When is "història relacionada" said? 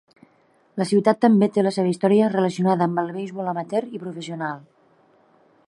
1.91-2.87